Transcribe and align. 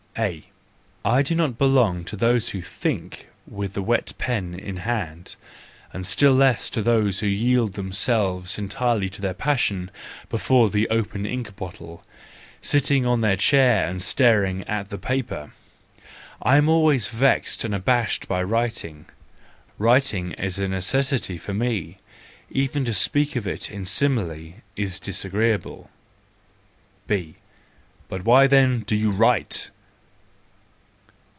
—A: 0.17 0.43
I 1.05 1.21
do 1.21 1.35
not 1.35 1.57
belong 1.57 2.03
to 2.03 2.17
those 2.17 2.49
who 2.49 2.61
think 2.61 3.29
with 3.47 3.75
the 3.75 3.81
wet 3.81 4.11
pen 4.17 4.53
in 4.53 4.75
hand; 4.77 5.37
and 5.93 6.05
still 6.05 6.33
less 6.33 6.69
to 6.71 6.81
those 6.81 7.21
who 7.21 7.27
yield 7.27 7.73
themselves 7.75 8.59
entirely 8.59 9.07
to 9.07 9.21
their 9.21 9.33
passions 9.33 9.89
before 10.27 10.69
the 10.69 10.89
open 10.89 11.25
ink 11.25 11.55
bottle, 11.55 12.03
sitting 12.61 13.05
on 13.05 13.21
their 13.21 13.37
chair 13.37 13.87
and 13.87 14.01
staring 14.01 14.65
at 14.65 14.89
the 14.89 14.97
paper. 14.97 15.53
I 16.41 16.57
am 16.57 16.67
always 16.67 17.07
vexed 17.07 17.63
and 17.63 17.73
abashed 17.73 18.27
by 18.27 18.43
writing; 18.43 19.05
writing 19.77 20.33
is 20.33 20.59
a 20.59 20.67
necessity 20.67 21.37
for 21.37 21.53
me,—even 21.53 22.83
to 22.83 22.93
speak 22.93 23.37
of 23.37 23.47
it 23.47 23.71
in 23.71 23.83
a 23.83 23.85
simile 23.85 24.55
is 24.75 24.99
disagreeable. 24.99 25.89
B: 27.07 27.35
But 28.09 28.25
why, 28.25 28.47
then, 28.47 28.81
do 28.81 28.97
you 28.97 29.09
write? 29.11 29.69